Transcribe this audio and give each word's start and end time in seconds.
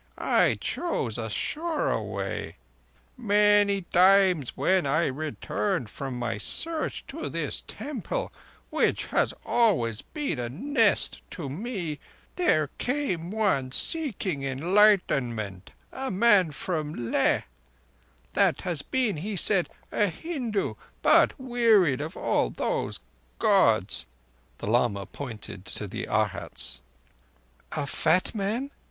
I 0.17 0.55
chose 0.55 1.19
a 1.19 1.29
surer 1.29 2.01
way. 2.01 2.55
Many 3.19 3.83
times 3.83 4.57
when 4.57 4.87
I 4.87 5.05
returned 5.05 5.91
from 5.91 6.17
my 6.17 6.39
Search 6.39 7.05
to 7.09 7.29
this 7.29 7.61
Temple, 7.67 8.33
which 8.71 9.05
has 9.13 9.31
always 9.45 10.01
been 10.01 10.39
a 10.39 10.49
nest 10.49 11.21
to 11.29 11.49
me, 11.49 11.99
there 12.35 12.71
came 12.79 13.29
one 13.29 13.71
seeking 13.71 14.43
Enlightenment—a 14.43 16.09
man 16.09 16.49
from 16.49 17.11
Leh—that 17.11 18.61
had 18.61 18.81
been, 18.89 19.17
he 19.17 19.35
said, 19.35 19.69
a 19.91 20.07
Hindu, 20.07 20.73
but 21.03 21.39
wearied 21.39 22.01
of 22.01 22.17
all 22.17 22.49
those 22.49 23.01
Gods." 23.37 24.07
The 24.57 24.65
lama 24.65 25.05
pointed 25.05 25.63
to 25.65 25.85
the 25.87 26.07
Arhats. 26.07 26.81
"A 27.71 27.85
fat 27.85 28.33
man?" 28.33 28.71